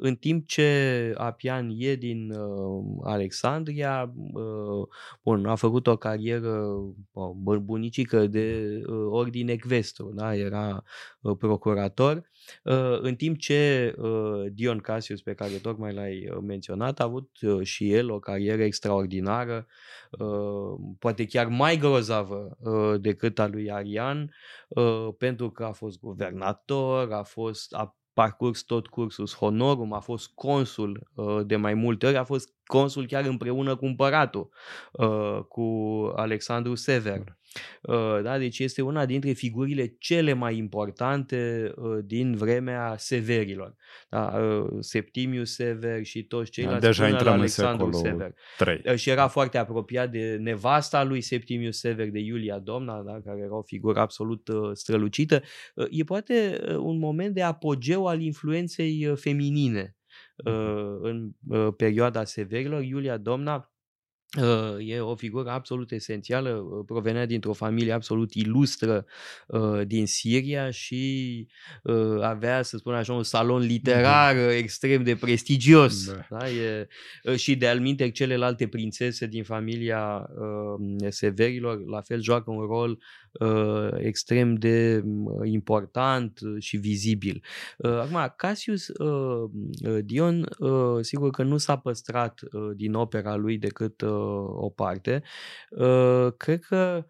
în 0.00 0.16
timp 0.16 0.46
ce 0.46 1.12
Apian 1.16 1.70
e 1.76 1.94
din 1.94 2.30
uh, 2.30 2.84
Alexandria, 3.04 4.12
uh, 4.32 4.86
bun, 5.22 5.46
a 5.46 5.54
făcut 5.54 5.86
o 5.86 5.96
carieră 5.96 6.58
uh, 7.12 7.56
bunicică 7.56 8.26
de 8.26 8.78
uh, 8.86 9.06
ordine 9.10 9.52
ecvestru, 9.52 10.12
da? 10.14 10.36
era 10.36 10.82
uh, 11.20 11.36
procurator 11.38 12.28
Uh, 12.64 12.98
în 13.00 13.14
timp 13.14 13.38
ce 13.38 13.94
uh, 13.98 14.44
Dion 14.52 14.78
Cassius, 14.78 15.22
pe 15.22 15.34
care 15.34 15.52
tocmai 15.52 15.94
l-ai 15.94 16.28
uh, 16.30 16.38
menționat, 16.46 17.00
a 17.00 17.04
avut 17.04 17.30
și 17.62 17.92
el 17.92 18.10
o 18.10 18.18
carieră 18.18 18.62
extraordinară, 18.62 19.66
poate 20.98 21.26
chiar 21.26 21.46
mai 21.46 21.76
grozavă 21.76 22.58
decât 23.00 23.38
a 23.38 23.46
lui 23.46 23.70
Arian, 23.70 24.34
pentru 25.18 25.50
că 25.50 25.64
a 25.64 25.72
fost 25.72 26.00
guvernator, 26.00 27.12
a 27.12 27.22
fost 27.22 27.74
a 27.74 27.96
parcurs 28.18 28.62
tot 28.62 28.86
cursus 28.86 29.34
honorum, 29.34 29.92
a 29.92 30.00
fost 30.00 30.30
consul 30.34 31.08
de 31.46 31.56
mai 31.56 31.74
multe 31.74 32.06
ori, 32.06 32.16
a 32.16 32.24
fost 32.24 32.54
consul 32.64 33.06
chiar 33.06 33.24
împreună 33.24 33.76
cu 33.76 33.84
împăratul, 33.84 34.48
cu 35.48 35.62
Alexandru 36.16 36.74
Sever. 36.74 37.37
Uh, 37.82 38.22
da? 38.22 38.38
Deci 38.38 38.58
este 38.58 38.82
una 38.82 39.06
dintre 39.06 39.32
figurile 39.32 39.86
cele 39.98 40.32
mai 40.32 40.56
importante 40.56 41.72
uh, 41.76 41.98
din 42.04 42.34
vremea 42.34 42.94
severilor. 42.96 43.74
Da? 44.08 44.20
Uh, 44.20 44.76
Septimius 44.80 45.54
Sever 45.54 46.04
și 46.04 46.22
toți 46.22 46.50
ceilalți 46.50 46.80
da, 46.80 46.86
deja 46.86 47.16
până 47.16 47.30
Alexandru 47.30 47.92
Sever. 47.92 48.34
3. 48.56 48.96
Și 48.96 49.10
era 49.10 49.28
foarte 49.28 49.58
apropiat 49.58 50.10
de 50.10 50.36
nevasta 50.40 51.04
lui 51.04 51.20
Septimius 51.20 51.78
Sever, 51.78 52.10
de 52.10 52.18
Iulia 52.18 52.58
Domna, 52.58 53.02
da? 53.02 53.20
care 53.24 53.40
era 53.44 53.56
o 53.56 53.62
figură 53.62 54.00
absolut 54.00 54.48
strălucită. 54.72 55.42
E 55.90 56.04
poate 56.04 56.60
un 56.78 56.98
moment 56.98 57.34
de 57.34 57.42
apogeu 57.42 58.06
al 58.06 58.20
influenței 58.20 59.12
feminine 59.14 59.96
mhm. 60.44 61.02
în 61.02 61.32
perioada 61.76 62.24
severilor. 62.24 62.82
Iulia 62.82 63.16
Domna 63.16 63.72
E 64.78 65.00
o 65.00 65.14
figură 65.14 65.50
absolut 65.50 65.92
esențială, 65.92 66.82
provenea 66.86 67.26
dintr-o 67.26 67.52
familie 67.52 67.92
absolut 67.92 68.34
ilustră 68.34 69.06
din 69.86 70.06
Siria 70.06 70.70
și 70.70 71.46
avea, 72.22 72.62
să 72.62 72.76
spun 72.76 72.94
așa, 72.94 73.12
un 73.12 73.22
salon 73.22 73.60
literar 73.60 74.34
mm-hmm. 74.34 74.56
extrem 74.56 75.02
de 75.02 75.16
prestigios. 75.16 76.06
Da. 76.06 76.26
Da? 76.30 76.48
E, 76.50 76.88
și 77.36 77.56
de 77.56 77.68
alminte 77.68 78.10
celelalte 78.10 78.68
prințese 78.68 79.26
din 79.26 79.44
familia 79.44 80.30
Severilor 81.08 81.86
la 81.86 82.00
fel 82.00 82.22
joacă 82.22 82.50
un 82.50 82.66
rol 82.66 82.98
extrem 83.96 84.54
de 84.54 85.04
important 85.42 86.40
și 86.58 86.76
vizibil. 86.76 87.44
Acum, 87.78 88.34
Cassius 88.36 88.86
Dion, 90.04 90.48
sigur 91.00 91.30
că 91.30 91.42
nu 91.42 91.56
s-a 91.56 91.76
păstrat 91.76 92.40
din 92.76 92.94
opera 92.94 93.36
lui 93.36 93.58
decât 93.58 94.02
o 94.46 94.70
parte. 94.70 95.22
Cred 96.36 96.60
că 96.60 97.06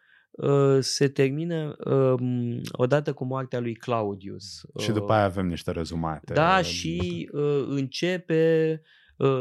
se 0.80 1.08
termină 1.08 1.76
odată 2.72 3.12
cu 3.12 3.24
moartea 3.24 3.60
lui 3.60 3.74
Claudius. 3.74 4.60
Și 4.78 4.90
după 4.90 5.12
aia 5.12 5.24
avem 5.24 5.46
niște 5.46 5.70
rezumate. 5.70 6.32
Da, 6.32 6.62
și 6.62 7.28
începe 7.68 8.82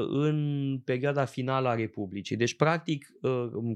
în 0.10 0.80
perioada 0.86 1.26
finală 1.26 1.68
a 1.68 1.76
Republicii. 1.76 2.36
Deci, 2.36 2.56
practic, 2.56 3.08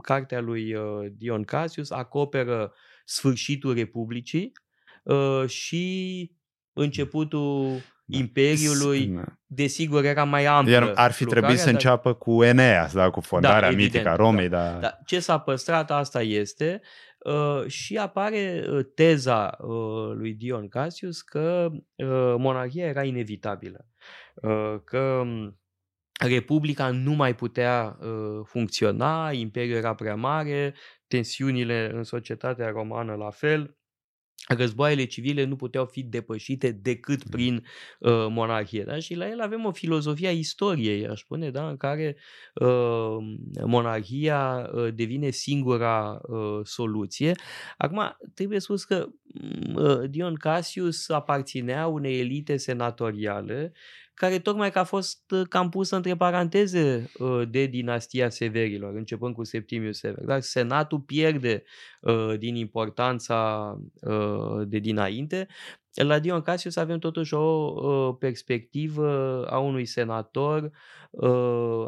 cartea 0.01 0.39
lui 0.41 0.75
Dion 1.17 1.43
Cassius 1.43 1.91
acoperă 1.91 2.73
sfârșitul 3.05 3.73
Republicii 3.73 4.51
și 5.47 6.31
începutul 6.73 7.81
Imperiului, 8.05 9.19
desigur, 9.45 10.03
era 10.03 10.23
mai 10.23 10.45
amplă. 10.45 10.71
Iar 10.71 10.91
ar 10.95 11.11
fi 11.11 11.25
trebuit 11.25 11.57
să 11.57 11.69
înceapă 11.69 12.13
cu 12.13 12.43
Eneas, 12.43 12.93
da, 12.93 13.09
cu 13.09 13.19
fondarea 13.19 13.69
da, 13.69 13.75
mitică 13.75 14.09
a 14.09 14.15
Romei. 14.15 14.49
Da. 14.49 14.71
Da. 14.71 14.79
Da. 14.79 14.97
Ce 15.05 15.19
s-a 15.19 15.39
păstrat, 15.39 15.91
asta 15.91 16.21
este. 16.21 16.81
Uh, 17.17 17.67
și 17.67 17.97
apare 17.97 18.65
uh, 18.69 18.85
teza 18.95 19.57
uh, 19.59 20.13
lui 20.13 20.33
Dion 20.33 20.67
Cassius 20.67 21.21
că 21.21 21.69
uh, 21.71 22.35
monarhia 22.37 22.85
era 22.85 23.03
inevitabilă. 23.03 23.85
Uh, 24.35 24.75
că 24.83 24.99
um, 24.99 25.59
Republica 26.27 26.89
nu 26.89 27.11
mai 27.11 27.35
putea 27.35 27.97
uh, 27.99 28.41
funcționa, 28.43 29.31
imperiul 29.31 29.77
era 29.77 29.93
prea 29.93 30.15
mare, 30.15 30.75
tensiunile 31.11 31.91
în 31.93 32.03
societatea 32.03 32.69
romană 32.69 33.13
la 33.13 33.29
fel, 33.29 33.75
războaiele 34.47 35.05
civile 35.05 35.43
nu 35.43 35.55
puteau 35.55 35.85
fi 35.85 36.03
depășite 36.03 36.71
decât 36.71 37.29
prin 37.29 37.55
uh, 37.99 38.27
monarhie. 38.29 38.83
Da? 38.83 38.99
Și 38.99 39.15
la 39.15 39.29
el 39.29 39.41
avem 39.41 39.65
o 39.65 39.71
filozofie 39.71 40.27
a 40.27 40.31
istoriei, 40.31 41.07
aș 41.07 41.19
spune, 41.19 41.49
da? 41.49 41.69
în 41.69 41.77
care 41.77 42.17
uh, 42.53 43.17
monarhia 43.65 44.69
uh, 44.73 44.93
devine 44.93 45.29
singura 45.29 46.21
uh, 46.21 46.59
soluție. 46.63 47.35
Acum, 47.77 48.17
trebuie 48.33 48.59
spus 48.59 48.83
că 48.83 49.07
mm, 49.23 49.75
uh, 49.75 50.09
Dion 50.09 50.35
Cassius 50.35 51.09
aparținea 51.09 51.87
unei 51.87 52.19
elite 52.19 52.57
senatoriale 52.57 53.73
care 54.13 54.39
tocmai 54.39 54.71
că 54.71 54.79
a 54.79 54.83
fost 54.83 55.31
uh, 55.31 55.47
cam 55.49 55.69
pusă 55.69 55.95
între 55.95 56.15
paranteze 56.15 57.11
uh, 57.19 57.49
de 57.49 57.65
dinastia 57.65 58.29
Severilor, 58.29 58.95
începând 58.95 59.35
cu 59.35 59.43
Septimius 59.43 59.97
Sever. 59.97 60.23
Dar 60.23 60.41
Senatul 60.41 60.99
pierde 60.99 61.63
uh, 62.01 62.37
din 62.37 62.55
importanța 62.55 63.77
de 64.65 64.79
dinainte 64.79 65.47
la 65.93 66.19
Dion 66.19 66.41
Cassius 66.41 66.75
avem 66.75 66.99
totuși 66.99 67.33
o 67.33 67.73
uh, 67.75 68.15
perspectivă 68.19 69.45
a 69.49 69.59
unui 69.59 69.85
senator, 69.85 70.71
uh, 71.11 71.29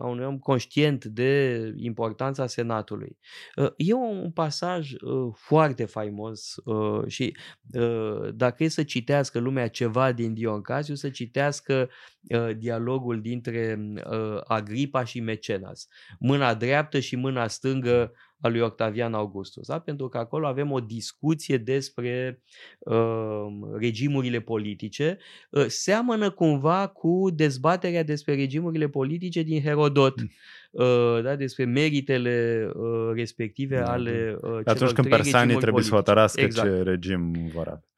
a 0.01 0.07
unui 0.07 0.25
om 0.25 0.39
conștient 0.39 1.05
de 1.05 1.73
importanța 1.75 2.47
senatului. 2.47 3.17
Uh, 3.55 3.71
e 3.75 3.93
un 3.93 4.31
pasaj 4.31 4.91
uh, 4.91 5.33
foarte 5.35 5.85
faimos 5.85 6.55
uh, 6.63 7.07
și 7.07 7.37
uh, 7.73 8.33
dacă 8.33 8.63
e 8.63 8.67
să 8.67 8.83
citească 8.83 9.39
lumea 9.39 9.67
ceva 9.67 10.11
din 10.11 10.33
Dion 10.33 10.61
Cassius, 10.61 10.99
să 10.99 11.09
citească 11.09 11.89
uh, 12.29 12.49
dialogul 12.57 13.21
dintre 13.21 13.79
uh, 14.11 14.39
Agripa 14.43 15.03
și 15.03 15.19
Mecenas. 15.19 15.87
Mâna 16.19 16.53
dreaptă 16.53 16.99
și 16.99 17.15
mâna 17.15 17.47
stângă 17.47 18.11
al 18.43 18.51
lui 18.51 18.61
Octavian 18.61 19.13
Augustus, 19.13 19.67
da? 19.67 19.79
pentru 19.79 20.07
că 20.07 20.17
acolo 20.17 20.47
avem 20.47 20.71
o 20.71 20.79
discuție 20.79 21.57
despre 21.57 22.41
uh, 22.79 23.45
regimurile 23.77 24.39
politice. 24.39 25.17
Uh, 25.49 25.65
seamănă 25.67 26.29
cumva 26.29 26.87
cu 26.87 27.29
dezbaterea 27.33 28.03
despre 28.03 28.35
regimurile 28.35 28.87
politice 28.87 29.41
din 29.41 29.61
Herodot. 29.61 30.21
Mm. 30.21 30.31
Uh, 30.71 31.23
da, 31.23 31.35
despre 31.35 31.65
meritele 31.65 32.69
uh, 32.73 33.11
respective 33.15 33.77
da, 33.77 33.91
ale 33.91 34.37
uh, 34.41 34.59
Atunci 34.63 34.91
când 34.91 35.09
persanii 35.09 35.55
trebuie 35.55 35.83
să 35.83 35.95
hotărască 35.95 36.41
exact. 36.41 36.69
ce 36.69 36.81
regim 36.81 37.31
vor 37.53 37.67
avea 37.67 37.92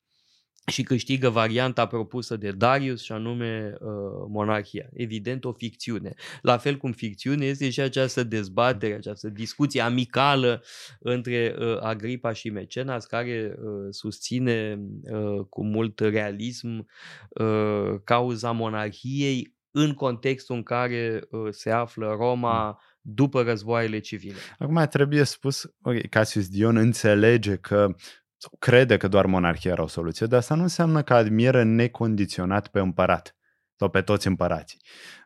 și 0.66 0.84
câștigă 0.84 1.30
varianta 1.30 1.88
propusă 1.88 2.36
de 2.38 2.52
Darius 2.52 3.02
și 3.02 3.12
anume 3.12 3.74
uh, 3.80 3.90
monarhia. 4.28 4.90
Evident 4.94 5.46
o 5.46 5.52
ficțiune. 5.52 6.14
La 6.42 6.58
fel 6.58 6.78
cum 6.78 6.92
ficțiune 6.92 7.46
este 7.46 7.70
și 7.70 7.80
această 7.80 8.24
dezbatere, 8.24 8.94
această 8.94 9.30
discuție 9.30 9.82
amicală 9.82 10.64
între 11.00 11.56
uh, 11.60 11.78
Agripa 11.82 12.34
și 12.34 12.50
Mecenas 12.50 13.06
care 13.06 13.56
uh, 13.58 13.88
susține 13.90 14.80
uh, 15.02 15.46
cu 15.50 15.64
mult 15.64 16.00
realism 16.00 16.88
uh, 17.30 17.96
cauza 18.04 18.52
monarhiei 18.52 19.54
în 19.72 19.94
contextul 19.94 20.56
în 20.56 20.64
care 20.64 21.24
uh, 21.30 21.48
se 21.50 21.70
află 21.70 22.16
Roma 22.20 22.82
după 23.02 23.42
războaiele 23.42 24.00
civile. 24.00 24.36
Acum 24.58 24.86
trebuie 24.90 25.24
spus, 25.24 25.72
okay, 25.82 26.02
Cassius 26.10 26.50
Dion 26.50 26.78
înțelege 26.78 27.56
că 27.56 27.88
sau 27.88 28.25
crede 28.60 28.98
că 28.98 29.08
doar 29.08 29.26
monarhia 29.26 29.72
era 29.72 29.84
o 29.84 29.88
soluție, 29.88 30.26
dar 30.26 30.40
asta 30.40 30.56
nu 30.56 30.62
înseamnă 30.62 31.02
că 31.02 31.14
admiră 31.14 31.64
necondiționat 31.64 32.68
pe 32.68 32.80
împărat 32.80 33.36
sau 33.76 33.90
pe 33.90 34.02
toți 34.02 34.28
împărații. 34.28 34.80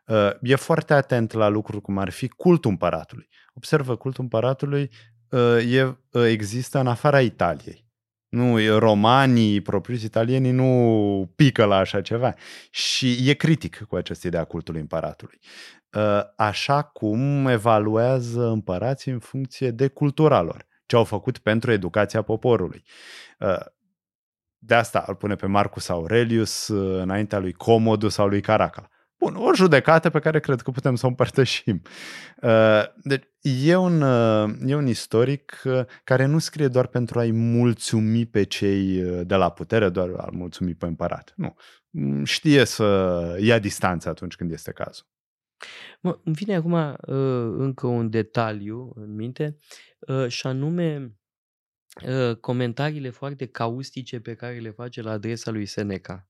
Uh, 0.06 0.30
e 0.42 0.54
foarte 0.54 0.94
atent 0.94 1.32
la 1.32 1.48
lucruri 1.48 1.82
cum 1.82 1.98
ar 1.98 2.10
fi 2.10 2.28
cultul 2.28 2.70
împăratului. 2.70 3.28
Observă, 3.54 3.96
cultul 3.96 4.22
împăratului 4.22 4.90
uh, 5.30 5.72
e, 5.72 5.98
uh, 6.10 6.24
există 6.24 6.78
în 6.78 6.86
afara 6.86 7.20
Italiei. 7.20 7.88
Nu, 8.28 8.78
romanii, 8.78 9.60
propriu 9.60 9.96
italienii 9.96 10.50
nu 10.50 11.32
pică 11.36 11.64
la 11.64 11.76
așa 11.76 12.00
ceva. 12.00 12.34
Și 12.70 13.28
e 13.30 13.34
critic 13.34 13.84
cu 13.88 13.96
această 13.96 14.26
idee 14.26 14.40
a 14.40 14.44
cultului 14.44 14.80
împăratului. 14.80 15.38
Uh, 15.92 16.20
așa 16.36 16.82
cum 16.82 17.46
evaluează 17.46 18.46
împărații 18.46 19.12
în 19.12 19.18
funcție 19.18 19.70
de 19.70 19.88
cultura 19.88 20.40
lor, 20.40 20.66
ce 20.90 20.96
au 20.96 21.04
făcut 21.04 21.38
pentru 21.38 21.72
educația 21.72 22.22
poporului. 22.22 22.82
Uh, 23.38 23.64
de 24.58 24.74
asta 24.74 25.04
îl 25.06 25.14
pune 25.14 25.34
pe 25.34 25.46
Marcus 25.46 25.88
Aurelius 25.88 26.68
uh, 26.68 27.00
înaintea 27.02 27.38
lui 27.38 27.52
Comodus 27.52 28.14
sau 28.14 28.26
lui 28.26 28.40
Caracalla. 28.40 28.88
Bun, 29.18 29.34
o 29.36 29.54
judecată 29.54 30.10
pe 30.10 30.18
care 30.18 30.40
cred 30.40 30.60
că 30.60 30.70
putem 30.70 30.94
să 30.94 31.06
o 31.06 31.08
împărtășim. 31.08 31.82
Uh, 32.42 32.82
deci, 33.02 33.24
e 33.40 33.76
un, 33.76 34.02
uh, 34.02 34.50
e 34.66 34.74
un 34.74 34.86
istoric 34.86 35.62
uh, 35.64 35.80
care 36.04 36.24
nu 36.24 36.38
scrie 36.38 36.68
doar 36.68 36.86
pentru 36.86 37.18
a-i 37.18 37.30
mulțumi 37.30 38.26
pe 38.26 38.42
cei 38.42 39.02
de 39.24 39.34
la 39.34 39.50
putere, 39.50 39.88
doar 39.88 40.08
a-l 40.16 40.32
mulțumi 40.32 40.74
pe 40.74 40.86
împărat. 40.86 41.32
Nu. 41.36 41.56
Mm, 41.90 42.24
știe 42.24 42.64
să 42.64 43.36
ia 43.40 43.58
distanță 43.58 44.08
atunci 44.08 44.36
când 44.36 44.50
este 44.50 44.72
cazul. 44.72 45.06
Mă, 46.00 46.20
îmi 46.24 46.34
vine 46.34 46.54
acum 46.54 46.96
încă 47.58 47.86
un 47.86 48.10
detaliu 48.10 48.92
în 48.94 49.14
minte 49.14 49.56
și 50.28 50.46
anume 50.46 51.14
comentariile 52.40 53.10
foarte 53.10 53.46
caustice 53.46 54.20
pe 54.20 54.34
care 54.34 54.58
le 54.58 54.70
face 54.70 55.02
la 55.02 55.10
adresa 55.10 55.50
lui 55.50 55.66
Seneca. 55.66 56.24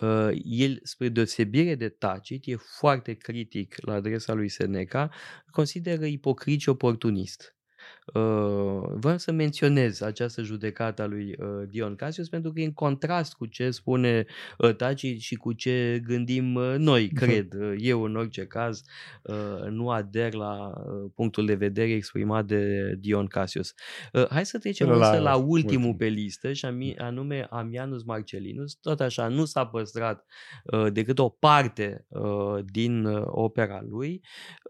Uh, 0.00 0.30
el, 0.44 0.80
spre 0.82 1.08
deosebire 1.08 1.74
de 1.74 1.88
Tacit, 1.88 2.46
e 2.46 2.56
foarte 2.56 3.14
critic 3.14 3.74
la 3.84 3.94
adresa 3.94 4.32
lui 4.32 4.48
Seneca, 4.48 5.10
consideră 5.50 6.04
ipocrit 6.04 6.60
și 6.60 6.68
oportunist. 6.68 7.56
Uh, 8.04 8.82
vreau 8.94 9.18
să 9.18 9.32
menționez 9.32 10.00
această 10.00 10.42
judecată 10.42 11.02
a 11.02 11.06
lui 11.06 11.34
uh, 11.38 11.68
Dion 11.68 11.94
Cassius 11.94 12.28
pentru 12.28 12.52
că 12.52 12.60
e 12.60 12.64
în 12.64 12.72
contrast 12.72 13.34
cu 13.34 13.46
ce 13.46 13.70
spune 13.70 14.26
uh, 14.58 14.74
Taci 14.74 15.16
și 15.18 15.34
cu 15.34 15.52
ce 15.52 16.02
gândim 16.06 16.54
uh, 16.54 16.74
noi, 16.78 17.04
mhm. 17.04 17.14
cred. 17.14 17.54
Uh, 17.54 17.74
eu, 17.78 18.02
în 18.02 18.16
orice 18.16 18.46
caz, 18.46 18.82
uh, 19.22 19.68
nu 19.68 19.90
ader 19.90 20.34
la 20.34 20.72
uh, 20.76 21.10
punctul 21.14 21.46
de 21.46 21.54
vedere 21.54 21.90
exprimat 21.90 22.46
de 22.46 22.94
Dion 23.00 23.26
Cassius. 23.26 23.74
Uh, 24.12 24.26
hai 24.28 24.46
să 24.46 24.58
trecem 24.58 24.88
la, 24.88 25.08
însă 25.08 25.20
la 25.20 25.36
ultimul 25.36 25.86
ultim. 25.86 25.96
pe 25.96 26.06
listă, 26.06 26.52
și 26.52 26.94
anume 26.98 27.46
Amianus 27.50 28.02
Marcellinus. 28.02 28.74
Tot 28.74 29.00
așa, 29.00 29.28
nu 29.28 29.44
s-a 29.44 29.66
păstrat 29.66 30.24
uh, 30.64 30.92
decât 30.92 31.18
o 31.18 31.28
parte 31.28 32.06
uh, 32.08 32.58
din 32.64 33.04
uh, 33.04 33.22
opera 33.26 33.84
lui. 33.88 34.20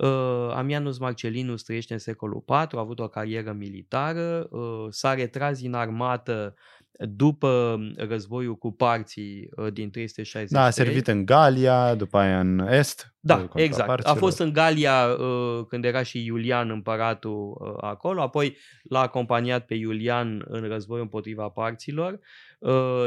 Uh, 0.04 0.50
Amianus 0.54 0.98
Marcellinus 0.98 1.62
trăiește 1.62 1.92
în 1.92 1.98
secolul 1.98 2.44
IV, 2.46 2.50
a 2.50 2.66
avut 2.78 2.98
o 2.98 3.08
carieră 3.08 3.22
militară, 3.52 4.46
uh, 4.50 4.86
s-a 4.90 5.14
retras 5.14 5.60
din 5.60 5.74
armată 5.74 6.54
după 6.98 7.78
războiul 7.96 8.56
cu 8.56 8.72
parții 8.72 9.48
uh, 9.56 9.72
din 9.72 9.90
360. 9.90 10.50
Da, 10.50 10.64
a 10.64 10.70
servit 10.70 11.06
în 11.06 11.24
Galia, 11.24 11.94
după 11.94 12.18
aia 12.18 12.40
în 12.40 12.66
Est. 12.70 13.14
Da, 13.20 13.48
exact. 13.54 13.86
Parților. 13.88 14.16
A 14.16 14.18
fost 14.18 14.38
în 14.38 14.52
Galia 14.52 15.06
uh, 15.06 15.64
când 15.68 15.84
era 15.84 16.02
și 16.02 16.24
Iulian 16.24 16.70
împăratul 16.70 17.76
acolo, 17.80 18.22
apoi 18.22 18.56
l-a 18.82 19.00
acompaniat 19.00 19.66
pe 19.66 19.74
Iulian 19.74 20.44
în 20.48 20.68
războiul 20.68 21.02
împotriva 21.02 21.48
parților 21.48 22.12
Uh, 22.12 22.53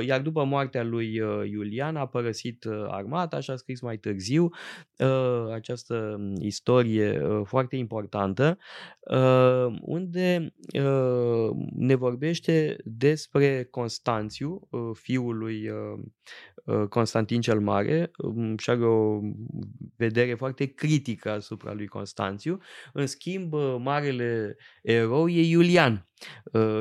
iar 0.05 0.21
după 0.21 0.43
moartea 0.43 0.83
lui 0.83 1.19
uh, 1.19 1.49
Iulian 1.49 1.95
a 1.95 2.05
părăsit 2.05 2.63
uh, 2.63 2.85
armata 2.87 3.39
și 3.39 3.51
a 3.51 3.55
scris 3.55 3.81
mai 3.81 3.97
târziu 3.97 4.49
această 5.53 6.15
mm, 6.19 6.35
istorie 6.39 7.21
foarte 7.43 7.75
importantă 7.75 8.57
unde 9.81 10.53
ne 11.75 11.95
vorbește 11.95 12.75
despre 12.83 13.63
Constanțiu, 13.63 14.67
fiul 14.93 15.37
lui 15.37 15.69
Constantin 16.89 17.41
cel 17.41 17.59
Mare 17.59 18.11
um, 18.17 18.57
și 18.57 18.69
are 18.69 18.85
o 18.85 19.19
vedere 19.95 20.33
foarte 20.33 20.65
critică 20.65 21.31
asupra 21.31 21.73
lui 21.73 21.87
Constanțiu. 21.87 22.57
În 22.93 23.05
schimb, 23.05 23.53
marele 23.77 24.55
erou 24.82 25.27
e 25.27 25.41
Iulian, 25.41 25.93
Uh, 25.93 26.07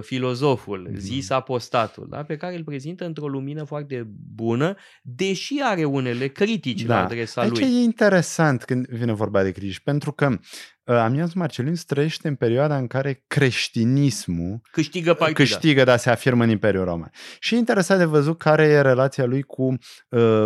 filozoful, 0.01 0.89
mm-hmm. 0.89 0.97
zis 0.97 1.31
apostatul, 1.31 2.07
da? 2.11 2.23
pe 2.23 2.37
care 2.37 2.57
îl 2.57 2.65
prezintă 2.65 3.05
într-o 3.05 3.29
lumină 3.29 3.65
foarte 3.65 4.09
bună, 4.35 4.77
deși 5.03 5.61
are 5.63 5.85
unele 5.85 6.27
critici 6.27 6.83
da. 6.83 6.95
la 6.95 7.05
adresa 7.05 7.41
Aici 7.41 7.51
lui. 7.51 7.63
e 7.63 7.83
interesant 7.83 8.65
când 8.65 8.87
vine 8.87 9.13
vorba 9.13 9.43
de 9.43 9.51
critici, 9.51 9.81
pentru 9.81 10.13
că 10.13 10.39
uh, 10.87 10.97
Amias 10.97 11.33
Marcelin 11.33 11.75
trăiește 11.87 12.29
în 12.29 12.35
perioada 12.35 12.77
în 12.77 12.87
care 12.87 13.25
creștinismul 13.27 14.61
câștigă 14.71 15.15
partida. 15.15 15.43
câștigă, 15.43 15.85
dar 15.85 15.99
se 15.99 16.11
afirmă 16.11 16.45
în 16.45 16.51
Imperiul 16.51 16.85
Roman. 16.85 17.11
Și 17.39 17.55
e 17.55 17.59
interesant 17.59 18.01
de 18.01 18.05
văzut 18.05 18.39
care 18.39 18.65
e 18.65 18.81
relația 18.81 19.25
lui 19.25 19.43
cu 19.43 19.79
uh, 20.09 20.45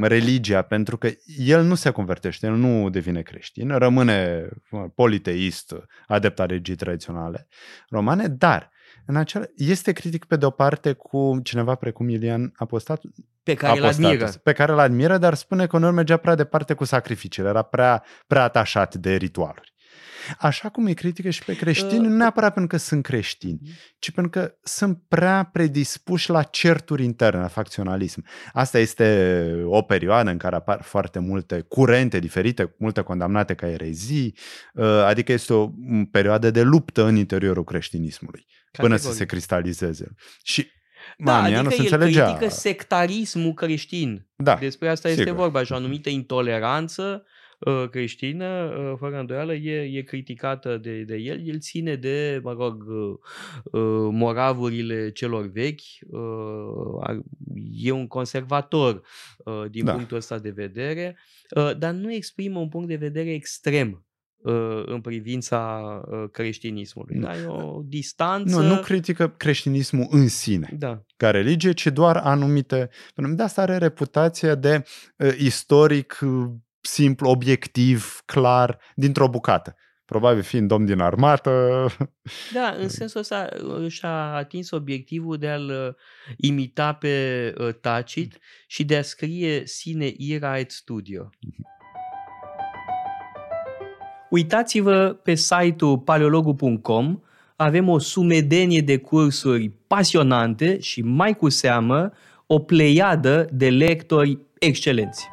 religia, 0.00 0.62
pentru 0.62 0.96
că 0.96 1.10
el 1.38 1.62
nu 1.62 1.74
se 1.74 1.90
convertește, 1.90 2.46
el 2.46 2.54
nu 2.54 2.90
devine 2.90 3.22
creștin, 3.22 3.78
rămâne 3.78 4.48
politeist, 4.94 5.74
adept 6.06 6.40
a 6.40 6.46
regii 6.46 6.74
tradiționale 6.74 7.48
romane, 7.88 8.26
dar 8.26 8.70
în 9.06 9.16
acela, 9.16 9.44
este 9.56 9.92
critic 9.92 10.24
pe 10.24 10.36
de-o 10.36 10.50
parte 10.50 10.92
cu 10.92 11.40
cineva 11.42 11.74
precum 11.74 12.08
Ilian 12.08 12.52
Apostat, 12.56 13.00
pe 13.42 13.54
care 13.54 13.78
îl 13.78 13.84
admiră. 13.84 14.30
Pe 14.42 14.52
care 14.52 14.72
îl 14.72 14.78
admiră, 14.78 15.18
dar 15.18 15.34
spune 15.34 15.66
că 15.66 15.76
uneori 15.76 15.94
mergea 15.94 16.16
prea 16.16 16.34
departe 16.34 16.74
cu 16.74 16.84
sacrificiile, 16.84 17.48
era 17.48 17.62
prea, 17.62 18.04
prea 18.26 18.42
atașat 18.42 18.94
de 18.94 19.14
ritualuri. 19.14 19.69
Așa 20.38 20.68
cum 20.68 20.86
e 20.86 20.92
critică 20.92 21.30
și 21.30 21.44
pe 21.44 21.56
creștini, 21.56 21.98
uh, 21.98 22.06
nu 22.06 22.16
neapărat 22.16 22.52
pentru 22.52 22.76
că 22.76 22.82
sunt 22.82 23.02
creștini, 23.02 23.58
mhm. 23.62 23.72
ci 23.98 24.10
pentru 24.10 24.40
că 24.40 24.54
sunt 24.62 25.02
prea 25.08 25.48
predispuși 25.52 26.30
la 26.30 26.42
certuri 26.42 27.04
interne, 27.04 27.40
la 27.40 27.48
facționalism. 27.48 28.24
Asta 28.52 28.78
este 28.78 29.40
o 29.64 29.82
perioadă 29.82 30.30
în 30.30 30.38
care 30.38 30.56
apar 30.56 30.82
foarte 30.82 31.18
multe 31.18 31.60
curente 31.60 32.18
diferite, 32.18 32.74
multe 32.78 33.00
condamnate 33.00 33.54
ca 33.54 33.68
erezii, 33.68 34.36
uh, 34.74 34.84
adică 34.84 35.32
este 35.32 35.52
o 35.52 35.70
perioadă 36.10 36.50
de 36.50 36.62
luptă 36.62 37.04
în 37.04 37.16
interiorul 37.16 37.64
creștinismului, 37.64 38.46
Categoric. 38.70 39.00
până 39.00 39.12
să 39.12 39.18
se 39.18 39.26
cristalizeze. 39.26 40.14
Și 40.42 40.70
da, 41.18 41.32
Mania 41.32 41.46
adică 41.46 41.62
nu 41.62 41.70
se 41.70 41.76
el 41.76 41.82
înțelegea. 41.82 42.24
critică 42.24 42.50
sectarismul 42.54 43.52
creștin. 43.52 44.28
Da, 44.36 44.54
Despre 44.54 44.88
asta 44.88 45.08
sigur. 45.08 45.24
este 45.26 45.36
vorba 45.36 45.64
și 45.64 45.72
o 45.72 45.74
anumită 45.74 46.08
intoleranță 46.08 47.22
Uh, 47.24 47.38
creștină, 47.90 48.46
uh, 48.46 48.96
fără 48.98 49.18
îndoială, 49.18 49.54
e, 49.54 49.98
e 49.98 50.02
criticată 50.02 50.76
de, 50.76 51.02
de 51.02 51.16
el. 51.16 51.48
El 51.48 51.58
ține 51.58 51.94
de, 51.94 52.40
mă 52.42 52.52
rog, 52.52 52.84
uh, 52.84 54.08
moravurile 54.10 55.10
celor 55.10 55.46
vechi, 55.46 55.80
e 57.72 57.90
un 57.90 58.06
conservator 58.06 59.02
din 59.70 59.84
da. 59.84 59.92
punctul 59.92 60.16
ăsta 60.16 60.38
de 60.38 60.50
vedere, 60.50 61.16
dar 61.78 61.92
nu 61.92 62.12
exprimă 62.12 62.58
un 62.58 62.68
punct 62.68 62.88
de 62.88 62.96
vedere 62.96 63.32
extrem 63.32 64.04
în 64.84 65.00
privința 65.00 65.82
creștinismului. 66.32 67.18
Da? 67.18 67.36
E 67.36 67.46
o 67.46 67.82
distanță. 67.84 68.60
Nu, 68.60 68.74
nu 68.74 68.80
critică 68.80 69.28
creștinismul 69.28 70.06
în 70.10 70.28
sine, 70.28 70.74
da. 70.78 71.02
ca 71.16 71.30
religie, 71.30 71.72
ci 71.72 71.86
doar 71.86 72.16
anumite. 72.16 72.88
De 73.14 73.42
asta 73.42 73.62
are 73.62 73.76
reputația 73.76 74.54
de 74.54 74.84
uh, 75.16 75.34
istoric 75.38 76.18
simplu, 76.80 77.28
obiectiv, 77.28 78.20
clar, 78.24 78.78
dintr-o 78.94 79.28
bucată. 79.28 79.76
Probabil 80.04 80.42
fiind 80.42 80.68
domn 80.68 80.84
din 80.84 81.00
armată. 81.00 81.86
Da, 82.52 82.74
în 82.78 82.88
sensul 82.88 83.20
ăsta 83.20 83.48
uh, 83.62 83.90
și-a 83.90 84.34
atins 84.34 84.70
obiectivul 84.70 85.38
de 85.38 85.48
a-l 85.48 85.68
uh, 85.68 85.94
imita 86.36 86.92
pe 86.92 87.54
uh, 87.58 87.74
Tacit 87.80 88.38
și 88.66 88.84
de 88.84 88.96
a 88.96 89.02
scrie 89.02 89.66
sine 89.66 90.12
ira 90.16 90.58
et 90.58 90.70
studio. 90.70 91.30
Uitați-vă 94.30 95.18
pe 95.22 95.34
site-ul 95.34 95.98
paleologu.com, 95.98 97.20
avem 97.56 97.88
o 97.88 97.98
sumedenie 97.98 98.80
de 98.80 98.98
cursuri 98.98 99.68
pasionante 99.86 100.80
și 100.80 101.02
mai 101.02 101.36
cu 101.36 101.48
seamă 101.48 102.12
o 102.46 102.58
pleiadă 102.58 103.48
de 103.52 103.70
lectori 103.70 104.38
excelenți. 104.58 105.28